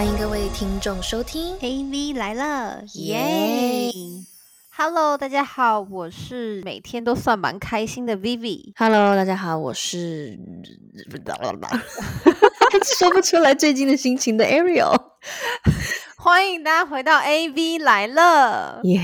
[0.00, 3.92] 欢迎各位听众收听 AV 来了，耶耶
[4.74, 8.72] ！Hello，大家好，我是每天都算蛮开心的 Vivi。
[8.78, 10.38] Hello，大家好，我是
[12.98, 14.96] 说不出来最近的心情的 Ariel。
[16.16, 18.80] 欢迎大家回到 AV 来了。
[18.84, 19.02] 耶、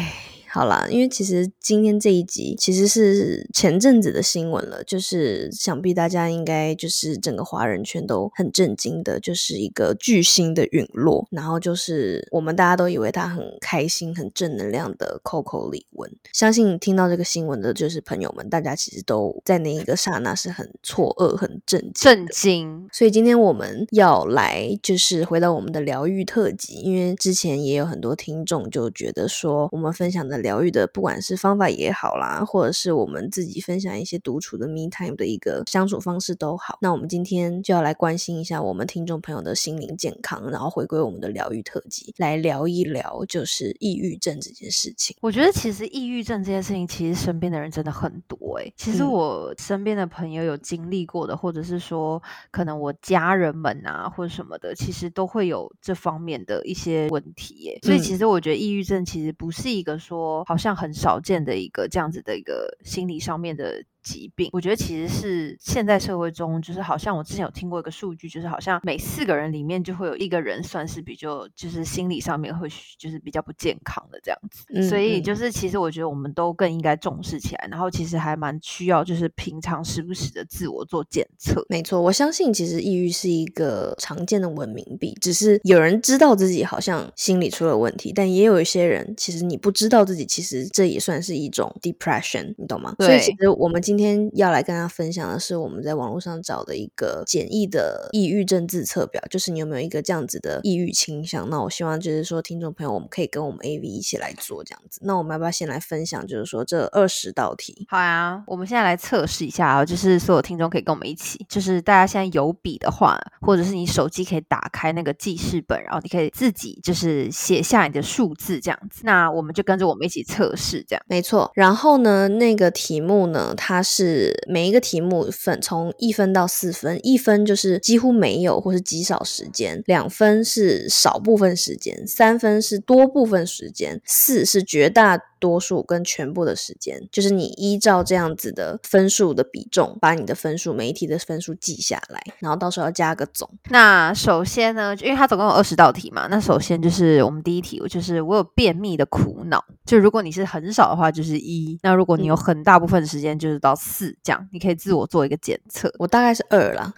[0.56, 16.08] 好啦，因为其实今天这一集其实是前阵子的新闻了，就是想必大家应该就是整个华人圈都很震惊的，就是一个巨星的陨落，然后就是我们大家都以为他很开心、很正能量的 Coco 李玟。
[16.32, 21.92] 相信听到这个新闻的就是朋友们，大家其实都在那一个刹那是很错愕、很震惊。
[21.92, 22.88] 震惊！
[22.90, 45.16] 所以今天我们要来就是回到我们的疗愈特辑，因为之前也有很多听众就觉得说，我们分享的疗愈的不管是方法也好啦，或者是我们自己分享一些独处的 me time 的一个相处方式都好，那我们今天就要来关心一下我们听众朋友的心灵健康，然后回归我们的疗愈特辑，来聊一聊就是抑郁症这件事情。
[45.20, 49.16] 我觉得其实抑郁症这件事情，其实身边的人真的很多诶、其实嗯。
[49.16, 58.02] 我身边的朋友有经历过的，或者是说可能我家人们啊或者什么的，其实都会有这方面的一些问题耶、所以嗯。
[58.02, 63.84] 其实我觉得抑郁症其实不是一个说好像很少见的一个这样子的一个心理上面的。
[64.06, 74.64] 疾病，我觉得其实是现在社会中，就是好像我之前有听过一个数据，就是好像每四个人里面就会有一个人算是比较，就是心理上面会就是比较不健康的这样子。
[74.72, 81.66] 嗯所以嗯就是其实我觉得我们都更应该重视起来，然后其实还蛮需要就是平常时不时的自我做检测。
[81.68, 92.94] 没错，我相信其实抑郁是一个常见的文明病，只是有人知道自己好像心理出了问题，但也有一些人其实你不知道自己，其实这也算是一种 depression，你懂吗？
[93.00, 101.48] 所以其实我们今今天要来跟大家分享的是我们在网络上找的一个简易的抑郁症自测表，就是你有没有一个这样子的抑郁倾向？
[101.48, 105.00] 那我希望就是说，听众朋友，我们可以跟我们 AV 一起来做这样子。
[105.02, 107.86] 那我们要不要先来分享，就是说这二十道题？
[107.88, 119.00] 好呀，我们现在来测试一下啊，就是所有听众可以跟我们一起，就是大家现在有笔的话，或者是你手机可以打开那个记事本，然后你可以自己就是写下你的数字这样子。
[119.04, 121.02] 那我们就跟着我们一起测试这样。
[121.08, 137.00] 没错，然后呢，那个题目呢，它是每一个题目分从一分到四分，一分就是几乎没有或是极少时间，两分是少部分时间，三分是多部分时间，四是绝大多数跟全部的时间。
[137.10, 143.48] 就是你依照这样子的分数的比重，把你的分数每一题的分数记下来，然后到时候要加个总。
[143.70, 149.64] 那首先呢，因为它总共有二十道题嘛，那首先就是我们第一题，我就是我有便秘的苦恼。
[149.84, 155.92] 就如果你是很少的话，就是一；那如果你有嗯很大部分时间，就是到四，这样你可以自我做一个检测。
[155.98, 156.92] 我大概是二啦，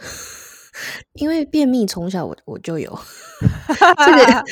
[1.14, 2.98] 因为便秘从小我我就有。
[4.04, 4.44] 这个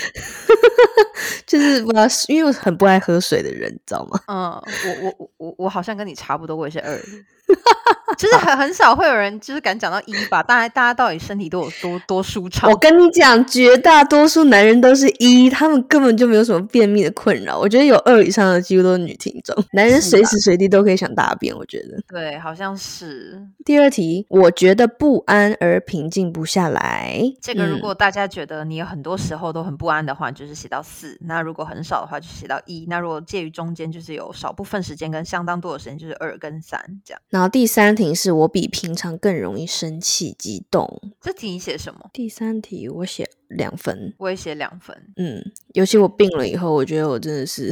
[1.46, 4.20] 就是不知道，因为我很不爱喝水的人，你知道吗？
[4.28, 6.96] 嗯，我我我我我好像跟你差不多，我也是二，
[8.16, 10.42] 就是很很少会有人就是敢讲到一吧？
[10.42, 12.70] 大家大家到底身体都有多多舒畅？
[12.70, 17.58] 我跟你讲，绝大多数男人都是一，他们根本就没有什么便秘的困扰。
[17.58, 21.54] 我觉得有二以上的几乎都是女听众，男人随时随地都可以想大便。
[21.56, 27.20] 我觉得对，好像是第二题，我觉得不安而平静不下来。
[27.40, 27.66] 这个。
[27.66, 37.20] 如嗯果大家觉得你有很多时候都很不安的话，就是写到四；那如果很少的话，就写到一；那如果介于中间，就是有少部分时间跟相当多的时间，就是二跟三这样。
[37.36, 41.02] 然后第三题是我比平常更容易生气激动。
[41.20, 42.08] 这题你写什么？
[42.10, 44.96] 第三题我写两分，我也写两分。
[45.16, 47.70] 嗯，尤其我病了以后，我觉得我真的是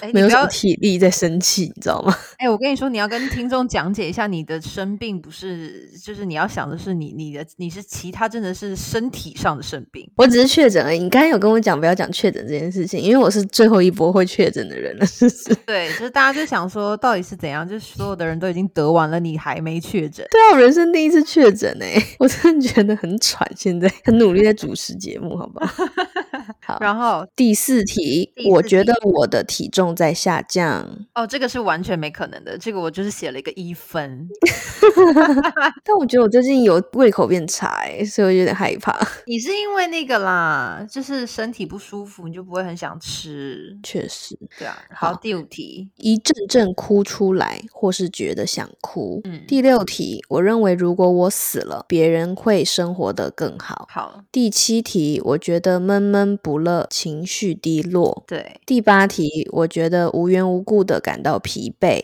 [0.00, 2.14] 哎，没有什么体力在生气，你知道吗？
[2.38, 10.08] 哎、我跟你说，你要跟听众讲解一下，你的生病不是，就是你要想的是你你的你是其他真的是身体上的生病。
[10.16, 10.98] 我只是确诊而已。
[10.98, 15.54] 你刚才有跟我讲不要讲确诊这件事情，因为我是最后一波会确诊的人了，是不是？
[15.66, 17.66] 对，就是大家就想说，到底是怎样？
[17.68, 20.26] 就是所有的人都已经得完了，你还没确诊。
[20.30, 25.72] 对啊，我人生第一次确诊哎， 我真的觉得很喘，现在很努力在主持节目，好不好？
[26.68, 34.28] 好，然后第四题我觉得我的体重在下降，哦，这个是完全没可能的，这个我就是写了一个一分。
[35.82, 38.94] 但我觉得我最近有胃口变差哎，所以我有点害怕。
[39.26, 43.74] 你是因为那个啦，就是身体不舒服，你就不会很想吃。
[43.82, 49.22] 确实，对啊，好，好第五题，一阵阵哭出来，或是觉得想哭。
[49.24, 53.86] 嗯第六题，我认为如果我死了，别人会生活得更好。
[53.90, 58.24] 好，第七题，我觉得闷闷不乐，情绪低落。
[58.26, 62.00] 对，第八题，我觉得无缘无故的感到疲惫。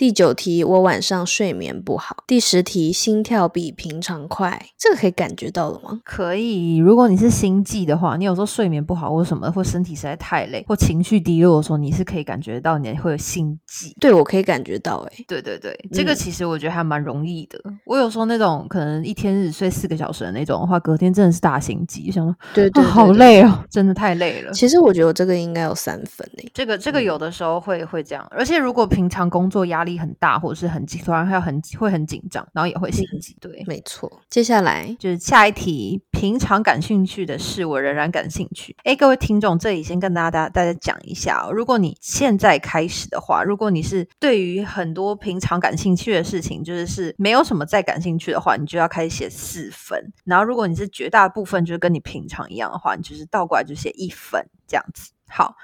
[0.00, 2.24] 第九题，我晚上睡眠不好。
[2.26, 6.00] 第十题，心跳比平常快，这个可以感觉到了吗？
[6.02, 6.78] 可以。
[6.78, 13.94] 如果你是心悸的话，你有时候睡眠不好或什么，或身体实在太累，或情绪低落的时候，你是可以感觉到你会有心悸。
[14.00, 15.06] 对，我可以感觉到。
[15.10, 17.60] 哎，对对对，这个其实我觉得还蛮容易的。
[17.84, 24.52] 我有时候那种可能一天只睡四个小时的那种的话，隔天真的是大心悸，就想说，对对，好累哦，真的太累了。
[24.52, 33.36] 其实我觉得我这个应该有三分诶，这个这个有的时候会会这样，而且如果平常工作压力很大，或者是很突然会很会很紧张，然后也会心急。
[33.40, 34.20] 对，没错。
[34.28, 38.76] 接下来就是下一题，平常感兴趣的事，我仍然感兴趣。
[38.84, 50.12] 哎，各位听众，这里先跟大家大大家讲一下，如果你现在开始的话，如果你是对于很多平常感兴趣的事情，就是是没有什么再感兴趣的话，你就要开始写四分。
[50.24, 55.12] 然后如果你是绝大部分就是跟你平常一样的话，你就是倒过来就写一分这样子。
[55.28, 55.54] 好，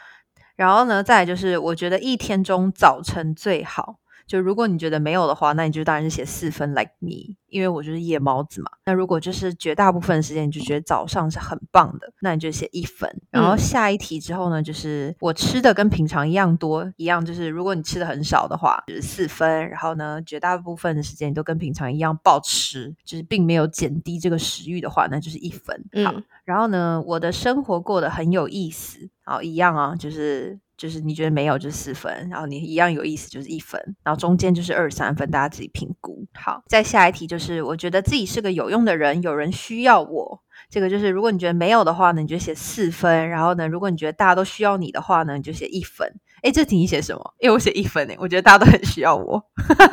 [0.55, 3.99] 然后呢，再就是我觉得一天中早晨最好。
[4.27, 8.71] 就如果你觉得没有的话，那你就当然是写四分，like me，因为我就是夜猫子嘛。
[8.85, 13.09] 那如果就是绝大部分时间你就觉得早上是很棒的，那你就写一分。
[13.31, 19.69] 然后下一题之后呢，就是我吃的跟平常一样多，一样就是如果你吃的很少的话，就是四分。
[19.71, 25.85] 然后呢，绝大部分的时间你都跟平常一样暴吃，就是并没有减低这个食欲的话，那就是一分。
[26.05, 26.13] 好，
[26.45, 30.59] 然后呢，我的生活过得很有意思，好，一样啊，就是。
[30.77, 36.27] 就是你觉得没有就是四分，然后你一样有意思就是一分，然后中间就是二三分，大家自己评估。
[36.35, 40.43] 好，再下一题就是我觉得自己是个有用的人，有人需要我。
[40.69, 43.29] 这个就是如果你觉得没有的话呢，你就写四分。
[43.29, 46.13] 然后呢，如果你觉得大家都需要你的话呢，你就写一分。
[46.43, 47.35] 哎，这题你写什么？
[47.41, 49.43] 因为我写一分哎，我觉得大家都很需要我。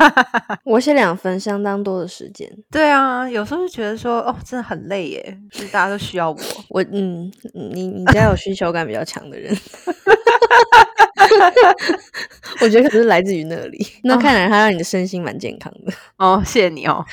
[0.64, 2.48] 我写两分，相当多的时间。
[2.70, 6.38] 对啊，有时候就觉得说哦，真的很累耶，就是大家都需要我。
[6.68, 9.56] 我嗯，你你家有需求感比较强的人。
[12.60, 16.42] 我觉得可是来自于那里，那看来他让你的身心蛮健康的哦。
[16.44, 17.04] 谢谢你哦。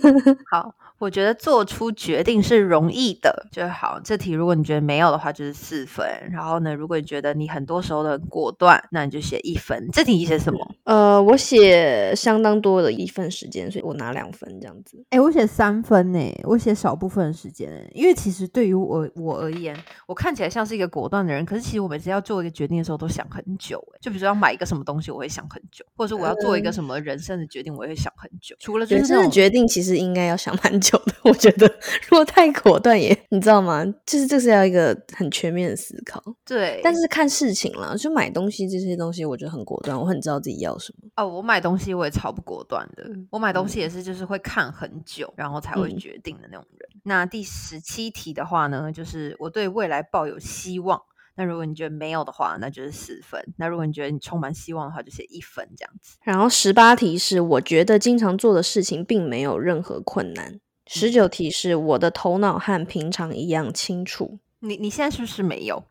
[0.50, 0.74] 好。
[1.02, 4.00] 我觉得做出决定是容易的就好。
[4.04, 6.06] 这题如果你觉得没有的话，就是四分。
[6.30, 9.88] 然后呢，如果你觉得你很多时候的果断，那你就写一分。
[9.92, 10.60] 这题你写什么？
[10.84, 15.04] 呃，我写相当多的一份时间，所以我拿两分这样子。
[15.10, 16.20] 哎，我写三分呢。
[16.44, 19.76] 我写少部分的时间，因为其实对于我我而言，
[20.06, 23.82] 我看起来像是一个果断的人，可是其实我每次要做一个决定的时候都想很久。
[24.00, 28.54] 就比如说要买一个什么东西，我会想很久；或者说我要做一个什么人生的决定，我也会想很久。
[28.60, 30.91] 除了人生的决定，其实应该要想蛮久。
[31.22, 31.66] 我觉得
[32.08, 33.84] 如果太果断也，你知道吗？
[34.04, 36.22] 就是这是要一个很全面的思考。
[36.44, 41.08] 对，但是看事情了，就买东西这些东西，我觉得很果断，我很知道自己要什么。
[41.16, 46.88] 哦，我买东西我也超不果断的，我买东西也是就是会看很久，然后才会决定的那种人。
[47.04, 51.00] 那第十七题的话呢，就是我对未来抱有希望。
[51.34, 53.42] 那如果你觉得没有的话，那就是四分。
[53.56, 56.18] 那如果你觉得你充满希望的话，就写一分这样子。
[56.22, 60.60] 然后十八题是我觉得经常做的事情并没有任何困难。
[60.94, 64.38] 十九题是我的头脑和平常一样清楚。
[64.60, 65.82] 你你现在是不是没有？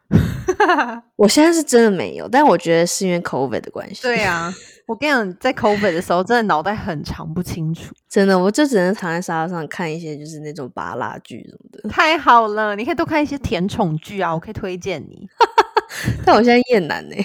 [1.18, 4.04] 我现在是真的没有，但我觉得是因为 COVID 的关系。
[4.04, 4.54] 对啊，
[4.86, 7.94] 我跟你讲，在 COVID 的时候，真的脑袋很长不清楚。
[8.08, 11.90] 真的，我就只能躺在沙发上看一些就是那种拔拉剧什么的。
[11.90, 15.28] 太好了，你可以多看一些甜宠剧啊，我可以推荐你。
[16.24, 17.16] 但我现在厌男呢。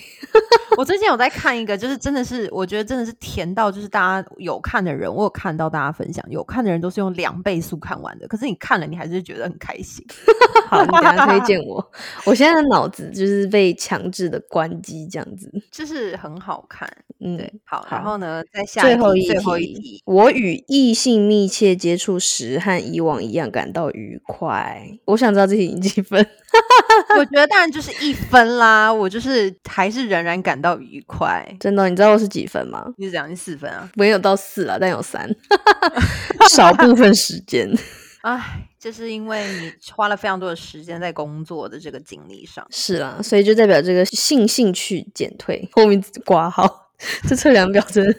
[0.77, 8.29] 我最近有在看一个，就是真的是，我觉得真的是甜到，就是大家有看的人，我有看到大家分享，有看的人都是用两倍速看完的。
[8.29, 10.05] 可是你看了，你还是觉得很开心。
[10.69, 11.91] 好，你等下推荐 我。
[12.25, 16.87] 我现在的脑子就是被强制的关机，这样子，就是很好看。
[17.21, 17.87] 嗯，对，好。
[17.91, 24.87] 然后呢，再下最后一最后一题，我与异性密切接触时和以往一样感到愉快。
[25.07, 26.27] 我想知道这题几分？
[27.19, 28.93] 我觉得当然就是一分啦。
[28.93, 31.47] 我就是还是仍然感到愉快。
[31.61, 32.91] 真的，你知道我是几分吗？
[32.97, 33.87] 你是讲你四分啊？
[33.95, 35.31] 没有到四了，但有三，
[36.51, 37.71] 少部分时间。
[38.23, 42.67] 唉，这是因为你花了非常多的时间在工作的这个经历上。
[42.71, 46.83] 是啊，所以就代表这个性兴趣减退，后面挂号。
[47.29, 48.15] 这测量表真的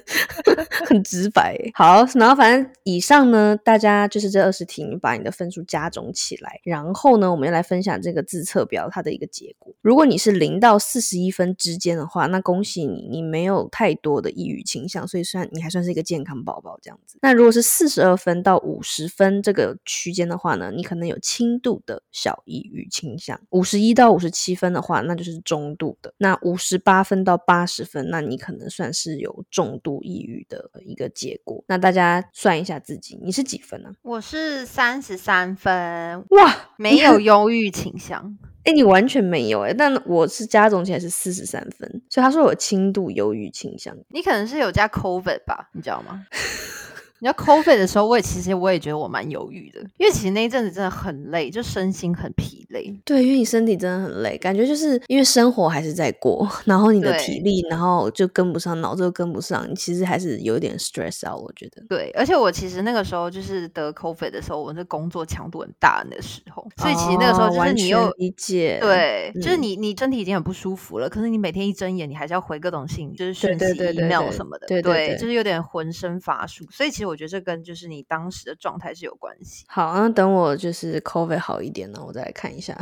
[0.86, 1.58] 很直白。
[1.74, 9.74] 好，然后反正以上呢，大家就是这二十题，你把你的分数加总起来，然后呢，我们要来分享这个自测表它的一个结果。
[9.88, 17.18] 如果你是零到四十一分之间的话，那恭喜你，你没有太多的抑郁倾向，所以算你还算是一个健康宝宝这样子。
[17.22, 23.40] 那如果是四十二分到五十分这个区间的话呢，你可能有轻度的小抑郁倾向。
[23.52, 26.14] 五十一到五十七分的话，那就是中度的。
[26.18, 28.68] 那五十八分到八十分，那你可能。
[28.70, 31.64] 算是有重度抑郁的一个结果。
[31.68, 33.94] 那大家算一下自己，你是几分呢？
[34.02, 38.38] 我是三十三分，哇，没有忧郁倾向。
[38.68, 43.96] 哎，你完全没有哎，但我是加总起来是四十三分，所以他说我轻度忧郁倾向。
[44.10, 46.26] 你可能是有加 COVID 吧，你知道吗？
[47.22, 53.00] 你要 COVID 的时候，我也其实我也觉得我蛮犹豫的，因为其实那一阵子真的很累，就身心很疲累。
[53.04, 61.42] 对，因为你身体真的很累，感觉就是因为生活还是在过， 然后你的体力，然后就跟不上，脑子又跟不上，你其实还是有点 stress out。
[61.42, 61.84] 我觉得。
[61.90, 76.66] 对，而且我其实那个时候就是得 COVID 的时候，我的工作强度很大的时候，所以其实那个时候就是你又理解，对，就是你你身体已经很不舒服了，可是你每天一睁眼，你还是要回各种信，就是讯息、email 什么的，对对，就是有点浑身乏术。
[76.70, 77.88] 所以其实我觉得这跟就是。
[77.88, 79.64] 你当时的状态是有关系。
[79.70, 82.78] 好，那等我就是 COVID 好一点呢，我再来看一下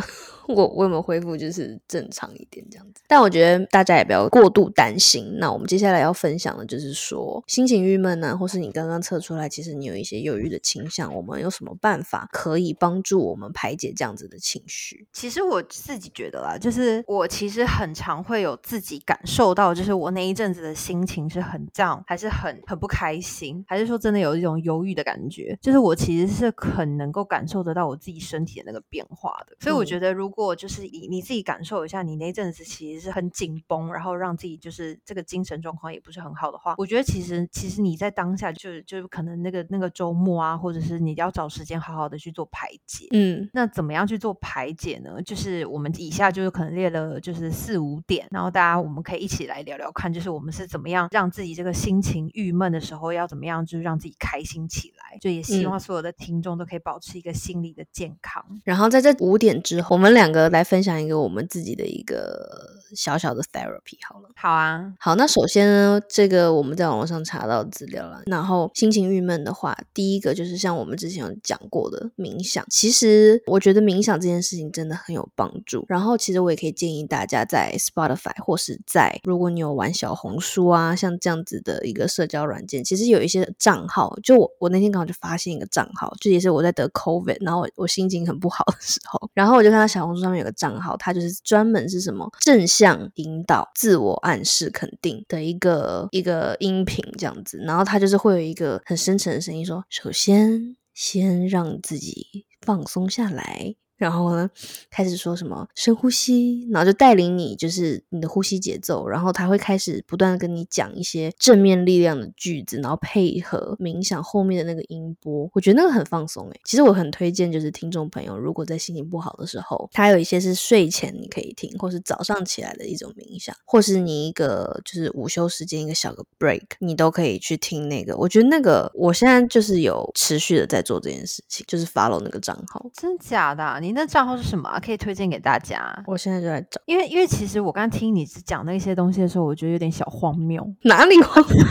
[0.56, 3.04] 我我有没有恢复，就是正常一点这样子。
[3.08, 5.38] 但我觉得大家也不要过度担心。
[5.38, 15.08] 那我们接下来要分享的就是说，心情郁闷呢，或是你刚刚测出来，其实你有一些忧郁的倾向，我们有什么办法可以帮助我们排解这样子的情绪？
[15.14, 24.96] 其实我自己觉得啦，就是我其实很常会有自己感受到，就是我那一阵子的心情是很这样，还是很很不开心，还是说真的有一种忧郁。
[24.96, 43.08] 的感觉，就是我其实是很能够感受得到我自己身体的那个变化的，所以我觉得如果就是以你自己感受一下，你那阵子其实是很紧绷，然后让自己就是这个精神状况也不是很好的话，我觉得其实其实你在当下就就可能那个那个周末啊，或者是你要找时间好好的去做排解。
[43.12, 45.22] 嗯，那怎么样去做排解呢？
[45.22, 54.86] 就是我们以下就是可能列了就是四五点，然后大家我们可以一起来聊聊看，就是我们是怎么样让自己这个心情郁闷的时候要怎么样，就是让自己开心起。
[54.98, 58.44] 来，就也希望所有的听众都可以保持一个心理的健康。
[58.64, 62.74] 然后在这五点之后，我们两个来分享一个我们自己的一个。
[62.96, 65.16] 小小的 therapy 好了，好啊，好。
[65.16, 68.22] 那首先呢，这个我们在网络上查到资料了。
[68.28, 72.64] 然后心情郁闷的话，第一个就是像我们之前有讲过的冥想。
[72.70, 75.84] 其实我觉得冥想这件事情真的很有帮助。
[75.90, 84.18] 然后其实我也可以建议大家在 Spotify 或是在如果你有玩小红书啊，像这样子的一个社交软件，其实有一些账号。
[84.24, 93.12] 就我我那天刚好就发现一个账号，就也是我在得 COVID，然后我心情很不好的时候，然后我就看到小红书上面有个账号，它就是专门是什么正向。
[93.16, 104.50] 引导、自我暗示、肯定的一个一个音频这样子，然后它就是会有一个很深沉的声音说：“首先，先让自己放松下来。”然后呢，
[104.90, 109.08] 开始说什么深呼吸，然后就带领你，就是你的呼吸节奏。
[109.08, 116.60] 然后他会开始不断的跟你讲一些正面力量的句子，然后配合冥想后面的那个音波，我觉得那个很放松诶。
[116.66, 128.18] 其实我很推荐，就是听众朋友如果在心情不好的时候，他有一些是睡前你可以听，或是早上起来的一种冥想，或是你一个就是午休时间一个小个 break，你都可以去听那个。
[128.18, 133.85] 我觉得那个我现在就是有持续的在做这件事情，就是 follow 那个账号，真的假的？
[133.86, 134.80] 你那账号是什么？
[134.84, 135.78] 可以推荐给大家。
[136.08, 140.68] 我现在就在找，因为因为其实我刚听你讲那些东西的时候，我觉得有点小荒谬。
[140.82, 141.66] 哪里荒谬？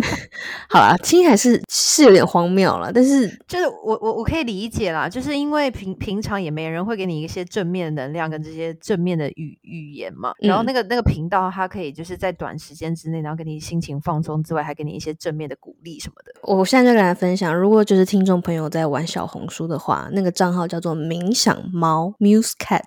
[0.68, 10.32] 好啦，听还是是有点荒谬了，但是就是我我我可以理解啦，就是因为平平常也没人会给你一些正面的能量跟这些正面的语语言嘛。
[10.40, 16.32] 然后那个那个频道，它可以就是在短时间之内，然后给你心情放松之外，还给你一些正面的鼓励什么的。
[16.42, 22.84] 我现在就跟大家分享，如果就是听众朋友在玩小红书的话，那个账号叫做冥想猫 Muse Cat。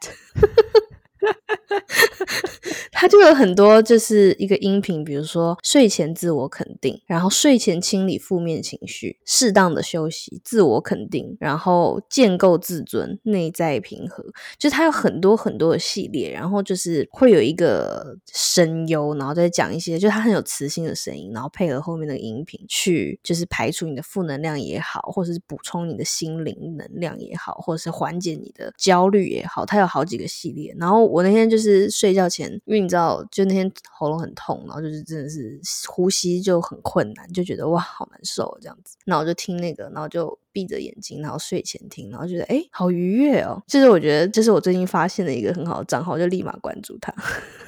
[2.92, 14.24] 它就有很多，就是一个音频，比如说睡前自我肯定，然后睡前清理负面情绪，适当的休息，自我肯定，然后建构自尊，内在平和，
[14.60, 30.76] 就它有很多很多的系列，然后就是会有一个声优，然后再讲一些，就它很有磁性的声音，然后配合后面的音频去，就是排除你的负能量也好，或者是补充你的心灵能量也好，或者是缓解你的焦虑也好，它有好几个系列。
[30.78, 32.92] 然后我那天就是睡觉前，因为你。
[32.92, 38.98] 知道，就那天喉咙很痛，然后就是真的是呼吸就很困难，就觉得哇好难受这样子。
[39.06, 43.64] 那我就听那个，然后就闭着眼睛，然后睡前听，然后觉得哎好愉悦哦。
[43.66, 47.14] 就是我觉得这是我最近发现的一个很好的账号，就立马关注他。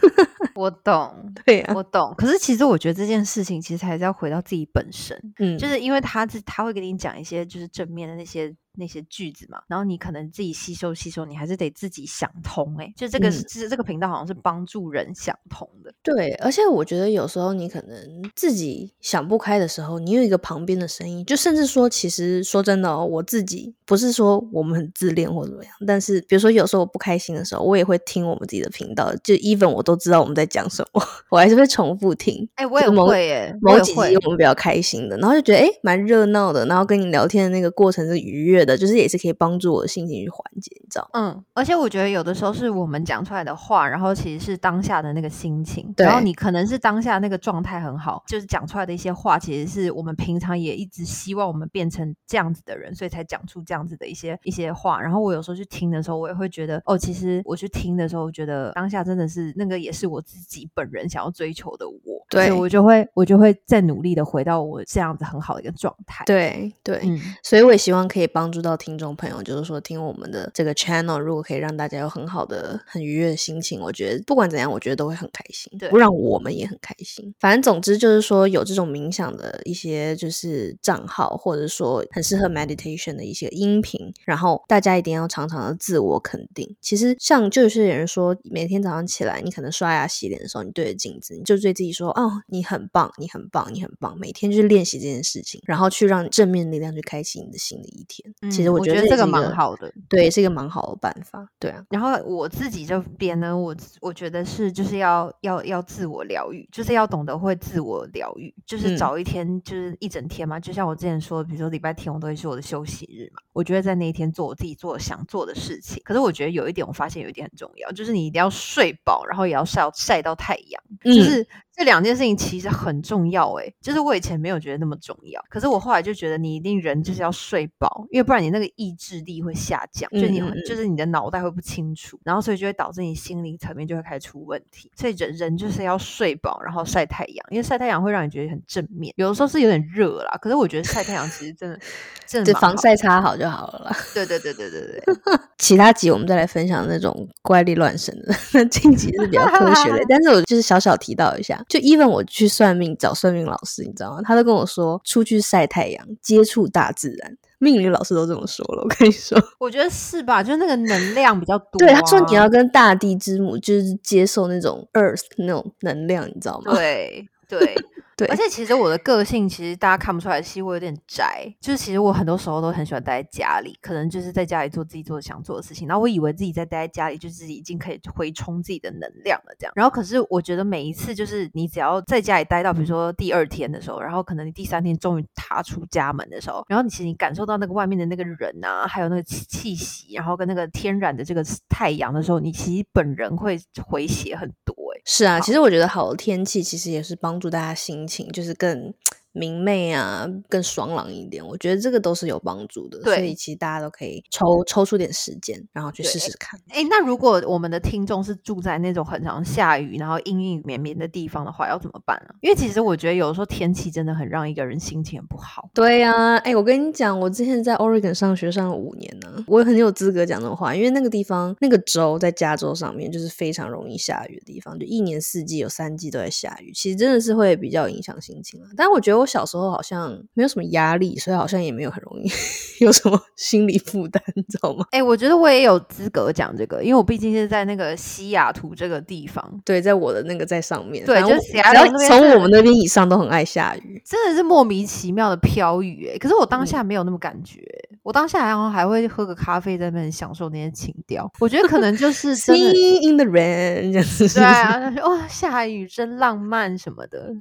[0.56, 2.14] 我懂，对呀，我懂。
[2.18, 8.54] 可是其实我觉得这件事情其实还是要回到自己本身，嗯，就是因为他是他会给你讲一些就是正面的那些。
[8.76, 12.76] 那些句子嘛，然后你可能自己吸收吸收，你还是得自己想通。
[12.78, 15.94] 哎，就这个是这个频道好像是帮助人想通的。
[16.02, 17.98] 对，而且我觉得有时候你可能
[18.36, 32.50] 自己想不开的时候，你有一个旁边的声音，就甚至说，其实说真的哦，我自己不是说我们很自恋或怎么样，但是比如说有时候我不开心的时候，我也会听我们自己的频道，就 even 我都知道我们在讲什么， 我还是会重复听。
[32.56, 38.63] 哎，我也会耶，某几集我们比较开心的，然后就觉得哎蛮热闹的，然后跟你聊天的那个过程是愉悦。
[38.78, 41.10] 就是也是可以帮助我的心情去缓解，你知道？
[41.14, 55.02] 嗯，而且我觉得有的时候是我们讲出来的话，然后其实是当下的那个心情，然后你可能是当下那个状态很好，就是讲出来的一些话，其实是我们平常也一直希望我们变成这样子的人，所以才讲出这样子的一些一些话。
[55.02, 77.34] 然后我有时候去听的时候，我也会觉得，哦，其实我去听的时候，我觉得当下真的是那个也是我自己本人想要追求的我，对所以我就会我就会再努力的回到我这样子很好的一个状态。，对对，嗯，所以我也希望可以帮助到听众朋友，就是说听我们的这个 channel，如果可以让大家有很好的、很愉悦的心情，我觉得不管怎样，我觉得都会很开心，对不让我们也很开心。
[77.40, 86.76] 反正总之就是说，有这种冥想的一些就是账号，或者说很适合 meditation 的一些音频，然后大家一定要常常的自我肯定。
[86.80, 98.34] 其实像就是有些人说，每天早上起来，你可能刷牙洗脸的时候，你对着镜子，你就对自己说：“哦，你很棒，你很棒，你很棒。”每天就是练习这件事情，然后去让正面力量去开启你的新的一天。
[98.52, 99.92] 其实嗯我觉得这个蛮，好的。
[100.10, 101.48] 对，是一个蛮好的办法。
[101.60, 116.02] 对啊，然后我自己这边呢，我我觉得是就是要要要自我疗愈，就是要懂得会自我疗愈，就是嗯找一天就是一整天嘛，就像我之前说，比如说礼拜天我都会是我的休息日嘛，我觉得在那一天做我自己做想做的事情。
[116.04, 134.92] 可是我觉得有一点，我发现有一点很重要，就是你一定要睡饱，然后也要晒晒到太阳，嗯就是这两件事情其实很重要诶、就是我以前没有觉得那么重要，可是我后来就觉得你一定人就是要睡饱，因为不然你那个意志力会下降，就你就是你的脑袋会不清楚，然后所以就会导致你心理层面就会开始出问题。
[134.96, 141.80] 所以人人就是要睡饱，然后晒太阳，因为晒太阳会让你觉得很正面，有的时候是有点热啦，可是我觉得晒太阳其实真的
[142.28, 143.98] 真的对，蛮好防晒擦好就好了啦。
[144.14, 145.16] 对对对对对对，
[145.58, 150.00] 其他集我们再来分享那种怪力乱神的，那近集是比较科学的。
[150.08, 154.22] 但是我就是小小提到一下，就 even 我去算命找算命老师，你知道吗？
[154.24, 157.38] 他都跟我说出去晒太阳，接触大自然。
[157.60, 160.44] 命理老师都这么说了，我跟你说，我觉得是吧？
[160.44, 161.80] 就是那个能量比较多、啊。
[161.80, 166.74] 对，他说你要跟大地之母就是接受那种 earth 那种能量，你知道吗？
[166.74, 167.76] 对 对。
[168.16, 171.52] 对而且其实我的个性，其实大家看不出来，其实我有点宅。
[171.60, 175.88] 就是其实我很多时候都很喜欢待在家里，可能就是在家里做自己做想做的事情。
[175.88, 179.74] 然后我以为自己在待在家里，就是已经可以回充自己的能量了，这样。
[179.76, 194.83] 然后可是我觉得每一次，就是你只要在家里待到，比如说第二天的时候，然后可能你第三天终于踏出家门的时候，然后你其实你感受到那个外面的那个人啊，还有那个气气息，然后跟那个天然的这个太阳的时候，你其实本人会回血很多、欸。
[195.06, 198.94] 是啊，其实我觉得好的天气其实也是帮助大家心情就是更
[199.34, 201.46] 明媚啊，更爽朗一点。
[201.46, 206.60] 我觉得这个都是有帮助的，所以其实大家都可以抽抽出点时间，然后去试试看。
[206.70, 212.36] 哎，那如果我们的听众是住在那种很常下雨，然后阴阴绵绵的地方的话，要怎么办啊？
[212.42, 215.70] 因为其实我觉得有时候天气真的很让一个人心情很不好。
[215.74, 228.70] 对呀、哎、我跟你讲，我之前在 Oregon 上学上了五年呢，我很有资格讲这种话，因为那个地方那个州在加州上面就是非常容易下雨的地方，就一年四季有三季都在下雨，其实真的是会比较影响心情啊。
[228.78, 232.30] 但我觉得我小时候好像没有什么压力，所以好像也没有很容易
[232.84, 234.86] 有什么心理负担， 你知道吗？
[234.92, 244.02] 哎，我觉得我也有资格讲这个，因为我毕竟是在那个西雅图这个地方，对，在我的那个在上面，对就是我只要 Seattle 那边从我们那边以上都很爱下雨。
[244.06, 246.18] 真的是莫名其妙的飘雨哎。
[246.18, 247.62] 可是我当下没有那么感觉，
[248.04, 251.32] 我当下好像还会喝个咖啡在那边享受那些情调。
[251.40, 252.74] 我觉得可能就是真的。
[252.74, 257.34] Sing in the rain，这样子对啊， 哇，下雨真浪漫什么的。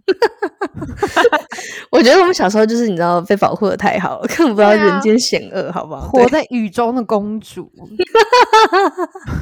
[1.90, 6.08] 我觉得我们小时候就是你知道被保护的太好了，根本不知道人间险恶，好不好？
[6.08, 7.70] 活在雨中的公主，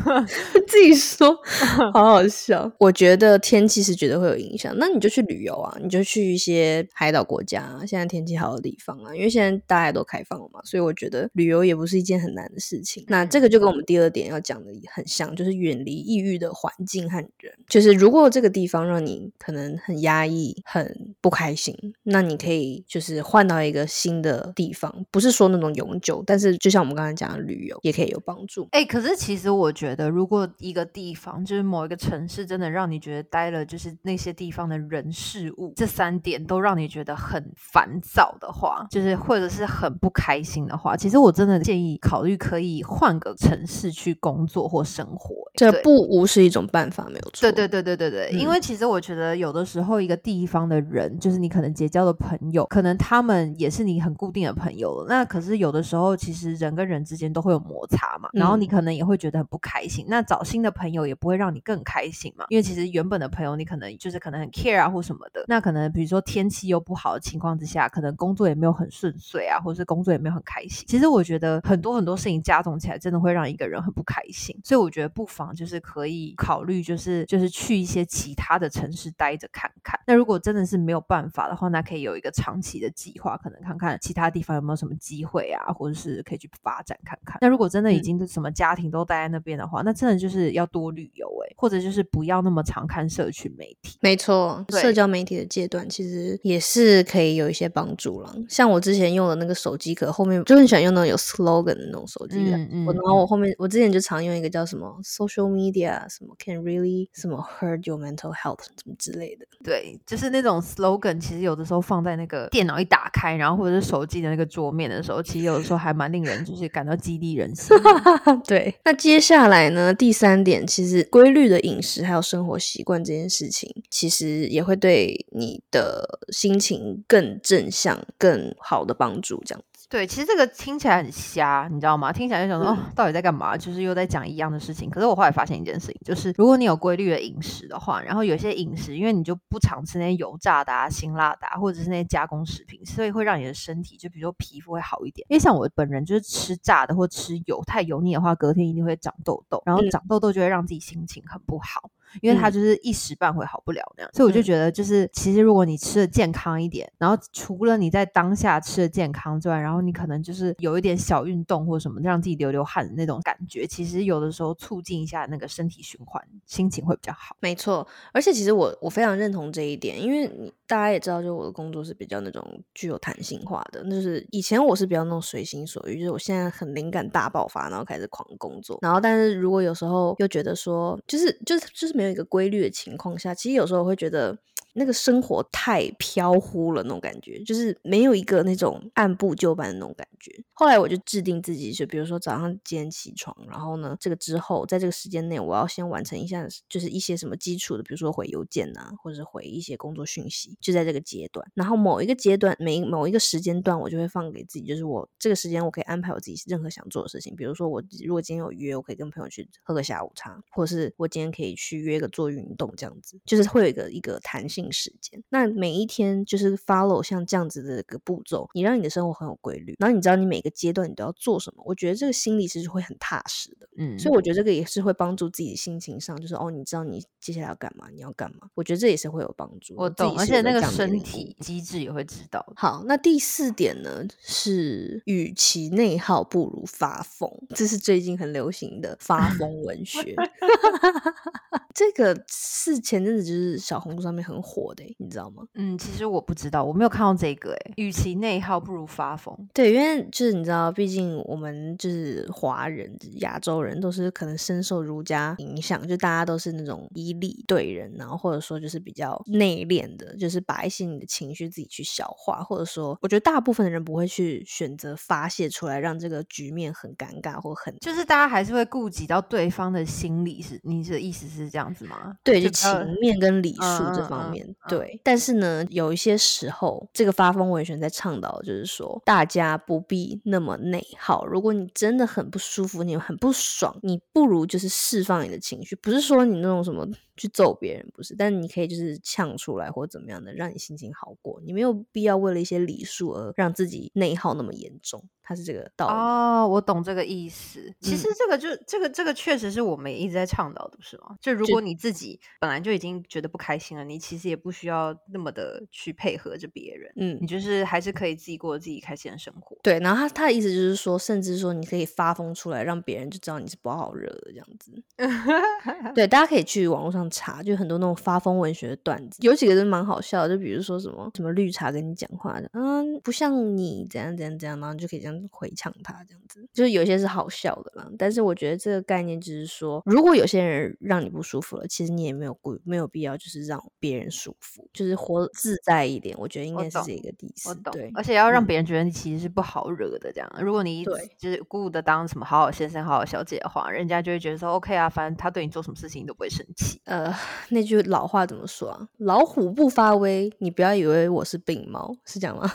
[0.05, 1.37] 对自己说，
[1.93, 2.71] 好好笑。
[2.79, 13.05] 我觉得天气是绝对会有影响，那你就去旅游啊，你就去一些海岛国家、啊，现在天气好的地方啊，因为现在大家都开放了嘛，所以我觉得旅游也不是一件很难的事情。
[13.09, 17.53] 那这个就跟我们第二点要讲的很像，就是远离抑郁的环境和人。
[17.69, 28.69] 就是如果这个地方让你可能很压抑、很不开心，那你可以就是换到一个新的地方，不是说那种永久，但是就像我们刚才讲的旅游，也可以有帮助。
[28.73, 47.51] 哎、可是其实我觉得，如果一个地方就是某一个城市，真的让你觉得待了，就是那些地方的人事物这三点都让你觉得很烦躁的话，就是或者是很不开心的话，其实我真的建议考虑可以换个城市去工作或生活、这不无是一种办法，没有错。
[47.51, 55.07] 对对对对对对，因嗯为其实我觉得有的时候一个地方的人，就是你可能结交的朋友，可能他们也是你很固定的朋友了。
[55.09, 60.05] 那可是有的时候，其实人跟人之间都会有摩擦嘛，然后你嗯可能也会觉得很不开心。
[60.09, 65.45] 那找新的朋友也不会让你更开心嘛，因为其实原本的朋友你可能就是可能很 care 啊或什么的。
[65.49, 70.85] 那可能比如说天气又不好的情况之下，可能工作也没有很顺遂啊，或者是工作也没有很开心。
[70.87, 74.57] 其实我觉得很多很多事情加重起来，真的会让一个人很不开心。
[74.65, 79.99] 所以我觉得不妨就是可以考虑，就是就是去一些其他的城市待着看看。
[80.07, 87.39] 那如果真的是没有办法的话，那可以有一个长期的计划，可能看看其他地方有没有什么机会啊，或者是可以去发展看看。
[87.41, 93.99] 那如果真的已嗯经什么家庭都待在那边的话，那真的就是要多旅游诶、或者就是不要那么常看社群媒体。
[94.01, 98.35] 没错，社交媒体的阶段其实也是可以有一些帮助了。
[98.49, 102.57] 像我之前用的那个手机壳，后面就很喜欢用那种有 slogan 的那种手机壳。
[102.57, 109.47] 嗯嗯我然后我后面我之前就常用一个叫什么 social media 什么 can really 什么 hurt your mental health 什么之类的。
[109.63, 118.41] 对，就是那种 slogan，其实有的时候放在那个电脑一打开，然后或者是手机的那个桌面的时候，其实有的时候还蛮令人就是感到激励人心的。
[118.47, 119.93] 对，那接下来呢？
[119.93, 129.43] 第三点，其实规律的饮食还有生活习惯这件事情，其实也会对你的心情更正向、更好的帮助。
[129.45, 132.13] 这样子，对，其实这个听起来很瞎，你知道吗？
[132.13, 133.57] 听起来就想说，哦，到底在干嘛？
[133.57, 134.89] 就是又在讲一样的事情。
[134.89, 145.27] 可是我后来发现一件事情，就是如果你有规律的饮食的话，然后有些饮食，因为你就不常吃那些油炸的啊、辛辣的啊，或者是那些加工食品，所以会让你的身体，就比如说皮肤会好一点。
[145.29, 151.91] 因为像我本人就是吃炸的或吃油太油腻的话，隔天一定会长痘痘，然后嗯长痘痘就会让自己心情很不好。
[152.21, 167.37] 因为它嗯就是一时半会好不了那样，所以我就嗯觉得，就是其实如果你吃的健康一点，然后除了你在当下吃的健康之外，然后你可能就是有一点小运动或什么，让自己流流汗的那种感觉，其实有的时候促进一下那个身体循环，心情会比较好。
[167.41, 167.87] 没错。
[168.13, 172.43] 而且其实我我非常认同这一点，因为你大家也知道，就我的工作是比较那种
[172.75, 178.79] 具有弹性化的，那就是以前我是比较那种随心所欲，就是我现在很灵感大爆发，然后开始狂工作。
[178.83, 184.39] 然后，但是如果有时候又觉得说，就是就是就是没有一个规律的情况下，其实有时候我会觉得。
[184.75, 190.33] 那个生活太飘忽了，那种感觉就是没有一个那种按部就班的那种感觉。
[190.53, 201.47] 后来我就制定自己，就比如说早上几点起床，然后呢，这个之后在这个时间内，我要先完成一下，就是一些什么基础的，比如说回邮件啊，或者是回一些工作讯息，就在这个阶段。
[201.55, 215.23] 然后某一个阶段，每某一个时间段，我就会放给自己，就是我这个时间我可以安排我自己任何想做的事情，比如说我如果今天有约，我可以跟朋友去喝个下午茶，或者是我今天可以去约个做运动，这样子，就是会有一个一个弹性时间。
[215.29, 223.69] 那每一天就是 follow 像这样子的一个步骤，你让你的生活很有规律，然后你知道你每个阶段你都要做什么，我觉得这个心里是会很踏实的。
[223.77, 229.75] 嗯，所以我觉得这个也是会帮助自己心情上，就是哦，你知道你接下来要干嘛，你要干嘛，我觉得这也是会有帮助。
[229.77, 232.45] 我懂，而且那个身体机制也会知道。
[232.57, 237.31] 好，那第四点呢是，与其内耗，不如发疯。
[237.55, 240.15] 这是最近很流行的发疯文学。
[241.75, 245.43] 这个是前阵子就是小红书上面很火的欸，你知道吗？
[245.55, 247.73] 嗯，其实我不知道，我没有看到这个、欸。
[247.77, 249.37] 与其内耗，不如发疯。
[249.55, 272.17] 对，因为就是你知道，毕竟我们就是华人、亚洲人，都是可能深受儒家影响，就大家都是那种以礼对人，然后或者说就是比较内敛的，就是把一些你的情绪自己去消化，或者说，我觉得大部分的人不会去选择发泄出来，让这个局面很尴尬或很就是大家还是会顾及到对方的心理，是你的意思是这样子吗？
[272.23, 272.71] 对，就情
[273.01, 275.01] 面跟礼数这方面，嗯对。
[275.03, 281.27] 但是呢，有一些时候，这个发疯文学在倡导就是说，大家不必那么内耗。
[281.27, 291.41] 如果你真的很不舒服，你很不爽，你不如就是释放你的情绪，不是说你那种什么去揍别人，不是，但是你可以就是呛出来或者怎么样的，让你心情好过。
[291.45, 295.95] 你没有必要为了一些礼数而让自己内耗那么严重，它是这个道理。
[295.95, 297.73] 哦，我懂这个意思。
[297.81, 301.17] 其实嗯这个就、这个这个确实是我们一直在倡导的，不是吗？
[301.21, 309.57] 就如果你自己本来就已经觉得不开心了，你其实也不需要那么的去配合着别人，嗯你，就是还是可以自己过自己开心的生活。
[309.63, 314.83] 对，然后他他的意思就是说，甚至说你可以发疯出来，让别人就知道你是不好惹的这样子。
[315.95, 327.91] 对，大家可以去网络上查，就很多那种发疯文学的段子，有几个真的蛮好笑的，就比如说什么什么绿茶跟你讲话的，嗯，不像你怎样怎样怎样，然后你就可以这样回呛他这样子，就是有些是好笑的啦。
[327.99, 336.17] 但是我觉得这个概念就是说，如果有些人让你不舒服了，其实你也没有故没有必要就是让别人舒服，就是活自在一点。
[336.19, 337.55] 我觉得应该是这个意思。
[337.73, 340.33] 对，而且要让别人觉得你其实是不好惹的这样。
[340.41, 340.85] 如果你
[341.19, 346.81] 就是故意的当什么好好先生、好好小姐的话，人家就会觉得说 OK 啊，反正他对你做什么事情都不会生气。
[346.85, 347.15] 呃，
[347.51, 348.89] 那句老话怎么说啊？
[348.99, 352.51] 老虎不发威，你不要以为我是病猫，是这样吗？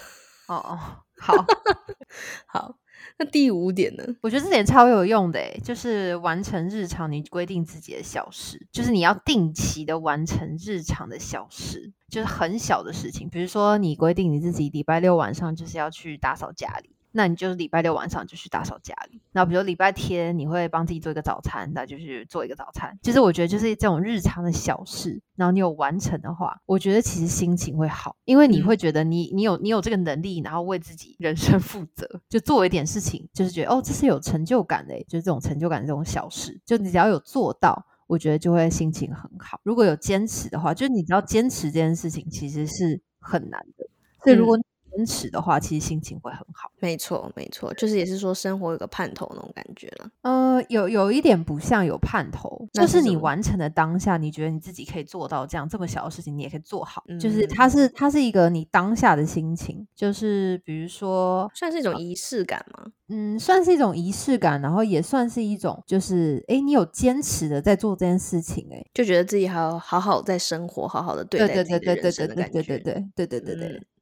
[0.48, 0.80] 哦哦，
[1.26, 1.46] 好
[2.48, 2.78] 好。
[3.18, 4.04] 那第五点呢？
[4.22, 16.95] 我觉得这点超有用的诶，就是完成日常你规定自己的小事，就是你要定期的完成日常的小事，就是很小的事情，比如说你规定你自己礼拜六晚上就是要去打扫家里。
[17.18, 23.00] 那你就是礼拜六晚上就去打扫家里，那比如礼拜天你会帮自己做一个早餐，那就去做一个早餐。
[23.02, 39.62] 其实我觉得就是这种日常的小事，然后你有完成的话，我觉得其实心情会好，因为你会觉得你你有你有这个能力，然后为自己人生负责，就做一点事情，就是觉得哦这是有成就感的，就是这种成就感这种小事，就你只要有做到，我觉得就会心情很好。
[39.64, 43.88] 如果有坚持的话，就是你只要坚持这件事情，其实是很难的。
[44.22, 44.60] 所以如果
[44.96, 46.72] 坚持的话，其实心情会很好。
[46.80, 50.10] 没错，没错，就是也是说生活有个盼头那种感觉了。
[50.22, 57.04] 呃，有有一点不像有盼头，就是你完成的当下，你觉得你自己可以做到这样这么小的事情，你也可以做好。
[57.20, 62.86] 就是它是它是一个你当下的心情，就是比如说算是一种仪式感吗？
[63.08, 73.95] 嗯，算是一种仪式感，然后也算是一种就是哎，你有坚持的在做这件事情，哎，就觉得自己还要好好在生活，好好的对待对对对对对对对对对对对对，好。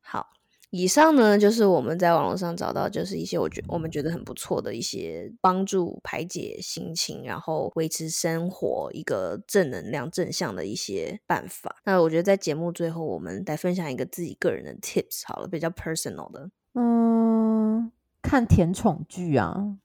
[0.75, 11.75] 以上呢，就是我们在网络上找到，就是一些我觉我们觉得很不错的一些帮助排解心情，然后维持生活一个正能量、正向的一些办法。
[11.85, 16.49] 那我觉得在节目最后，我们来分享一个自己个人的 tips 好了，比较 personal 的。
[16.73, 17.91] 嗯，
[18.23, 19.77] 看甜宠剧啊。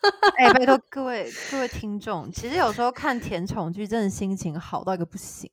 [0.38, 5.50] 哎，拜托各位各位听众，其实有时候看甜宠剧，真的心情好到一个不行。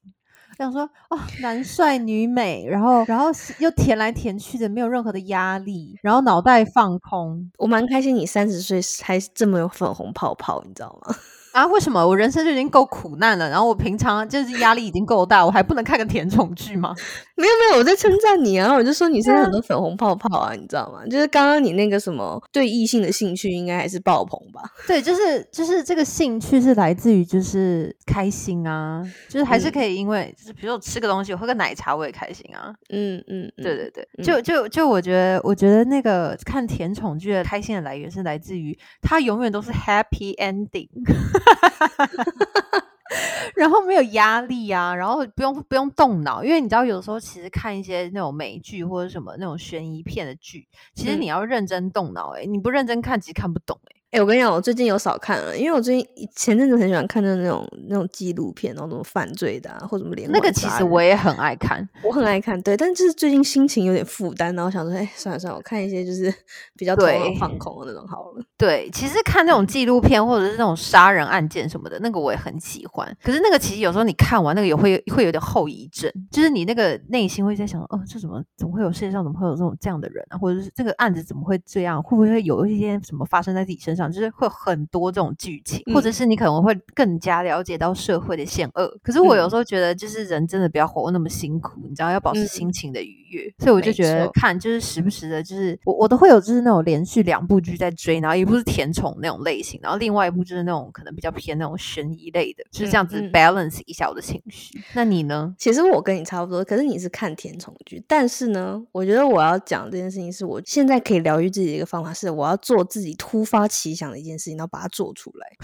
[0.60, 3.28] 想说哦，男帅女美，然后然后
[3.60, 8.14] 又填来填去的，没有任何的压力，然后脑袋放空，我蛮开心。
[8.14, 11.16] 你三十岁还这么有粉红泡泡，你知道吗？
[11.60, 13.50] 啊，为什么我人生就已经够苦难了？
[13.50, 16.96] 然后我平常就是压力已经够大，我还不能看个甜宠剧吗？
[17.36, 18.74] 没有没有，我在称赞你啊！
[18.74, 21.06] 我就说你身上很多粉红泡泡啊，你知道吗？
[21.10, 24.62] 就是刚刚你那个什么对异性的兴趣应该还是爆棚吧？
[24.88, 32.74] 对，就是就是这个兴趣是来自于就是开心啊，就是还是可以因为就是比如说我吃个东西，我喝个奶茶我也开心啊。
[32.90, 40.88] 嗯嗯，对对对，就就就我觉得我觉得那个看甜宠剧的开心的来源是来自于它永远都是 happy ending。
[43.56, 53.99] 然后没有压力啊，然后不用不用动脑，因为你知道，有时候其实看一些那种美剧或者什么那种悬疑片的剧，其实你要认真动脑，哎，你不认真看，其实看不懂，哎。
[54.12, 66.34] 哎，我跟你讲，我最近有少看了，因为我最近前阵子很喜欢看的那种那种纪录片，然后那种犯罪的啊，或者什么连那个其实我也很爱看，我很爱看，对，但就是最近心情有点负担，然后想说，哎，算了算了，我看一些就是
[66.76, 68.44] 比较头脑放空的那种好了。
[68.58, 73.16] 对，其实看那种纪录片或者是那种杀人案件什么的，那个我也很喜欢。
[73.24, 80.38] 可是那个其实有时候你看完那个也会会有点后遗症，就是你那个内心会在想，哦，这怎么怎么会有世界上怎么会有这种这样的人啊？
[80.40, 82.02] 或者是这个案子怎么会这样？
[82.02, 83.99] 会不会有一些什么发生在自己身上？
[84.08, 84.80] 就是会很。
[84.80, 88.88] 很多这种剧情，或者是你可能会更加了解到社会的险恶。
[89.04, 93.54] 可是我有时候觉得，就是人真的不要活那么辛苦，你知道，要保持心情的愉悦。
[93.58, 104.80] 所以我就觉得看，就是时不时的，就是我我都会有，就是那种连续两部剧在追，然后一部是甜宠那种类型，然后另外一部就是那种可能比较偏那种悬疑类的，就是这样子 balance 一下我的情绪。
[104.94, 105.54] 那你呢？
[105.58, 114.70] 其实我跟你差不多，可是你是看甜宠剧，但是呢，我觉得我要讲这件事情，是我现在可以疗愈自己的一个方法，是我要做自己突发奇想的一件事情，然后。
[114.72, 115.58] 把它做出来，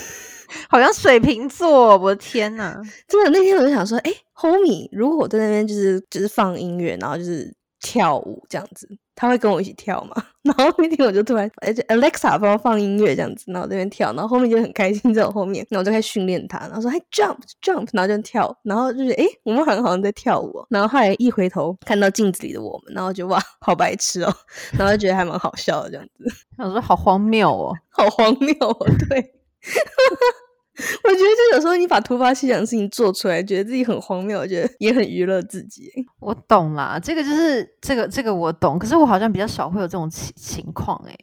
[0.68, 2.78] 好像水瓶座，我的天呐！
[3.08, 7.50] 真的，那天我就想说，哎，Homie，如果我在那边就是就是放音乐，然后就是
[7.84, 10.24] 跳舞这样子，他会跟我一起跳嘛？
[10.42, 24.34] 然后那天我就突然，而且 Alexa 帮我放音乐这样子，然后这边跳，然后后面就很开心在我后面，然后我就开始训练他，然后说，哎，jump jump，然后就跳，然后就是，哎，我们好像好像在跳舞，然后后来一回头看到镜子里的我们，然后就哇， 好白痴哦，
[24.72, 26.24] 然后就觉得还蛮好笑的这样子，
[26.58, 29.34] 我说好荒谬哦， 好荒谬哦，对。
[31.04, 35.90] 我觉得，就有时候你把突发奇想的事情做出来，觉得自己很荒谬，我觉得也很娱乐自己。
[36.20, 41.16] 我懂啦，这个就是这个这个我懂，可是我好像比较少会有这种情情况哎。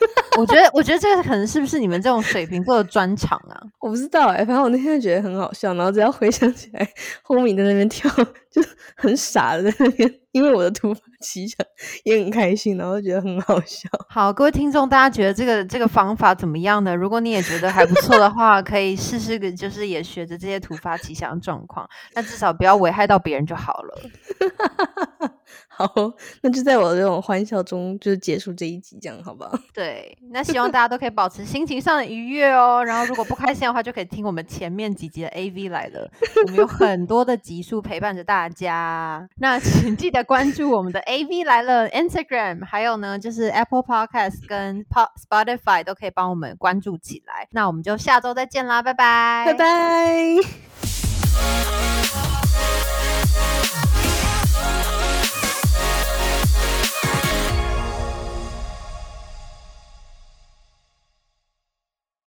[0.38, 3.60] 我觉得，我觉得这个可能是不是你们这种水瓶座的专长啊？
[3.80, 6.88] 我不知道哎，反正我那天觉得很好笑，然后只要回想起来，
[7.22, 8.10] 后面在那边跳，
[8.50, 8.62] 就
[8.96, 11.58] 很傻的在那边，因为我的突发奇想，
[12.04, 13.88] 也很开心，然后觉得很好笑。
[14.08, 16.94] 好，各位听众，大家觉得这个这个方法怎么样呢？
[16.94, 24.00] 如果你也觉得还不错的话，可以试试个，就是也学着这些突发奇想的状况，那至少不要危害到别人就好了。
[25.86, 26.12] 好，
[26.42, 29.58] 那就在我这种欢笑中，就是结束这一集，这样好不好？
[29.72, 32.84] 对，那希望大家都可以保持心情上的愉悦哦。
[32.84, 36.10] 然后，如果不开心的话，就可以听我们前面几集的 AV 来了。
[36.44, 39.26] 我们有很多的集数陪伴着大家。
[39.36, 47.48] 那请记得关注我们的 AV 来了 Instagram，还有呢，就是 Apple Podcast 跟 Spotify 都可以帮我们关注起来。
[47.52, 50.36] 那我们就下周再见啦，拜拜，拜拜。